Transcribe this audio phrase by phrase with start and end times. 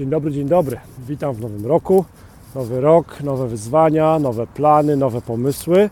[0.00, 0.76] Dzień dobry, dzień dobry.
[0.98, 2.04] Witam w nowym roku.
[2.54, 5.90] Nowy rok, nowe wyzwania, nowe plany, nowe pomysły.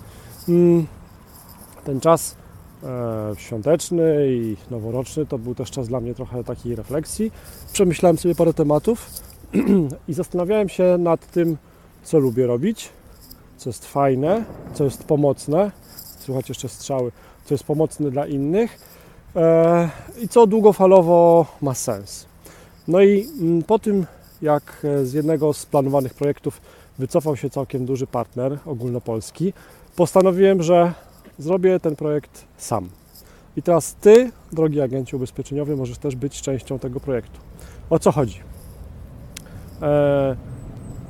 [0.48, 0.86] Mm,
[1.84, 2.36] Ten czas
[2.84, 7.32] e, świąteczny i noworoczny to był też czas dla mnie trochę takiej refleksji.
[7.72, 9.10] Przemyślałem sobie parę tematów
[10.08, 11.56] i zastanawiałem się nad tym,
[12.02, 12.88] co lubię robić,
[13.56, 14.44] co jest fajne,
[14.74, 15.70] co jest pomocne.
[16.18, 17.12] Słuchać jeszcze strzały,
[17.44, 18.78] co jest pomocne dla innych
[19.36, 19.88] e,
[20.20, 22.27] i co długofalowo ma sens.
[22.88, 24.06] No i mm, po tym,
[24.42, 26.60] jak e, z jednego z planowanych projektów
[26.98, 29.52] wycofał się całkiem duży partner ogólnopolski,
[29.96, 30.92] postanowiłem, że
[31.38, 32.88] zrobię ten projekt sam.
[33.56, 37.40] I teraz Ty, drogi agencie ubezpieczeniowy, możesz też być częścią tego projektu.
[37.90, 38.40] O co chodzi?
[39.82, 40.36] E,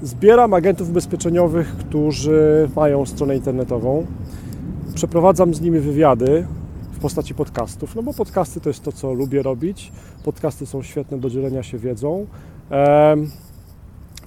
[0.03, 4.07] zbieram agentów ubezpieczeniowych, którzy mają stronę internetową.
[4.95, 6.47] Przeprowadzam z nimi wywiady
[6.99, 9.93] w postaci podcastów, no bo podcasty to jest to, co lubię robić.
[10.25, 12.27] Podcasty są świetne do dzielenia się wiedzą.
[12.71, 13.31] Em,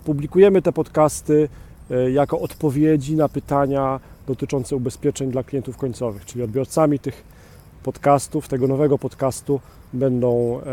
[0.05, 1.49] Publikujemy te podcasty
[1.91, 7.23] e, jako odpowiedzi na pytania dotyczące ubezpieczeń dla klientów końcowych, czyli odbiorcami tych
[7.83, 9.59] podcastów, tego nowego podcastu
[9.93, 10.63] będą e,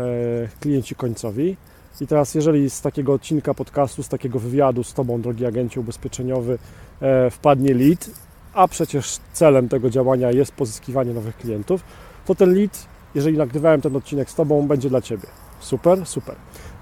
[0.59, 1.57] klienci końcowi.
[2.01, 6.57] I teraz, jeżeli z takiego odcinka podcastu, z takiego wywiadu z Tobą, drogi agencie ubezpieczeniowy,
[7.01, 8.09] e, wpadnie lead,
[8.53, 11.83] a przecież celem tego działania jest pozyskiwanie nowych klientów,
[12.25, 15.27] to ten lead, jeżeli nagrywałem ten odcinek z Tobą, będzie dla Ciebie.
[15.59, 16.35] Super, super.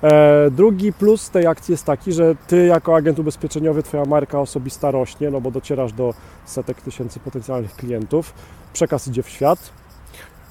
[0.04, 4.92] E, drugi plus tej akcji jest taki, że Ty jako agent ubezpieczeniowy, Twoja marka osobista
[4.92, 6.14] rośnie, no bo docierasz do
[6.46, 8.34] setek tysięcy potencjalnych klientów,
[8.74, 9.70] przekaz idzie w świat.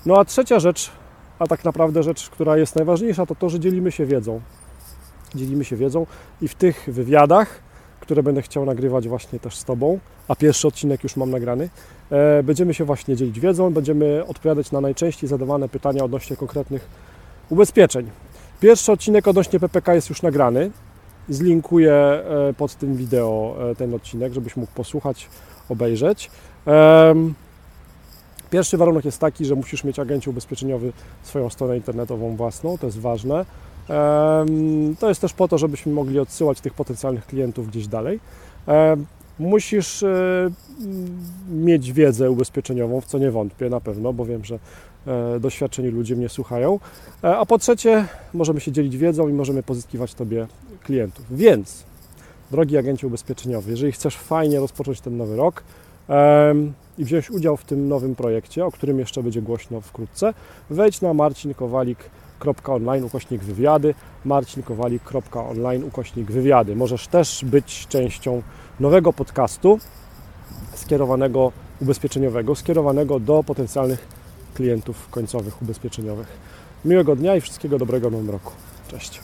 [0.06, 0.91] No a trzecia rzecz,
[1.39, 4.41] a tak naprawdę rzecz, która jest najważniejsza, to to, że dzielimy się wiedzą.
[5.34, 6.06] Dzielimy się wiedzą
[6.41, 7.61] i w tych wywiadach,
[8.06, 11.68] które będę chciał nagrywać właśnie też z Tobą, a pierwszy odcinek już mam nagrany,
[12.10, 16.88] e, będziemy się właśnie dzielić wiedzą, będziemy odpowiadać na najczęściej zadawane pytania odnośnie konkretnych
[17.50, 18.10] ubezpieczeń.
[18.60, 20.70] Pierwszy odcinek odnośnie PPK jest już nagrany.
[21.28, 25.28] Zlinkuję e, pod tym wideo e, ten odcinek, żebyś mógł posłuchać,
[25.68, 26.30] obejrzeć.
[28.50, 30.92] Pierwszy warunek jest taki, że musisz mieć agencie ubezpieczeniowy
[31.22, 33.44] swoją stronę internetową własną, to jest ważne.
[35.00, 38.20] To jest też po to, żebyśmy mogli odsyłać tych potencjalnych klientów gdzieś dalej.
[39.38, 40.50] Musisz e,
[41.50, 44.58] mieć wiedzę ubezpieczeniową, w co nie wątpię na pewno, bo wiem, że
[45.06, 46.80] e, doświadczeni ludzie mnie słuchają.
[47.25, 48.04] E, A po trzecie,
[48.34, 50.46] możemy się dzielić wiedzą i możemy pozyskiwać Tobie
[50.84, 51.25] klientów.
[51.30, 51.84] Więc,
[52.50, 55.62] drogi agencie ubezpieczeniowy, jeżeli chcesz fajnie rozpocząć ten nowy rok
[56.98, 60.34] i wziąć udział w tym nowym projekcie, o którym jeszcze będzie głośno wkrótce,
[60.70, 61.14] wejdź na
[62.38, 66.76] marcinkowalik.online ukośnik wywiady, marcinkowalik.online ukośnik wywiady.
[66.76, 68.42] Możesz też być częścią
[68.80, 69.78] nowego podcastu
[70.75, 74.06] skierowanego ubezpieczeniowego, skierowanego do potencjalnych
[74.54, 76.28] klientów końcowych ubezpieczeniowych.
[76.84, 78.52] Miłego dnia i wszystkiego dobrego w nowym roku.
[78.88, 79.20] Cześć.